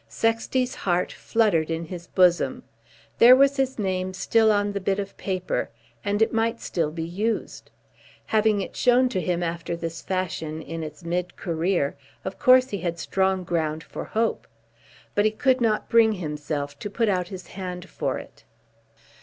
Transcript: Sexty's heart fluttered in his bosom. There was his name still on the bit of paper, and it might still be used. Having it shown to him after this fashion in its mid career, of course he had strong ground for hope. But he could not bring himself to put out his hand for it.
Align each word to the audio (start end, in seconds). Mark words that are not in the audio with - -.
Sexty's 0.07 0.73
heart 0.73 1.11
fluttered 1.11 1.69
in 1.69 1.85
his 1.85 2.07
bosom. 2.07 2.63
There 3.19 3.35
was 3.35 3.57
his 3.57 3.77
name 3.77 4.15
still 4.15 4.51
on 4.51 4.71
the 4.71 4.79
bit 4.81 4.97
of 4.97 5.15
paper, 5.15 5.69
and 6.03 6.23
it 6.23 6.33
might 6.33 6.59
still 6.59 6.89
be 6.89 7.03
used. 7.03 7.69
Having 8.25 8.61
it 8.61 8.75
shown 8.75 9.09
to 9.09 9.21
him 9.21 9.43
after 9.43 9.75
this 9.75 10.01
fashion 10.01 10.59
in 10.59 10.81
its 10.81 11.03
mid 11.05 11.35
career, 11.35 11.95
of 12.25 12.39
course 12.39 12.69
he 12.71 12.79
had 12.79 12.97
strong 12.97 13.43
ground 13.43 13.83
for 13.83 14.05
hope. 14.05 14.47
But 15.13 15.25
he 15.25 15.29
could 15.29 15.61
not 15.61 15.87
bring 15.87 16.13
himself 16.13 16.79
to 16.79 16.89
put 16.89 17.07
out 17.07 17.27
his 17.27 17.49
hand 17.49 17.87
for 17.87 18.17
it. 18.17 18.43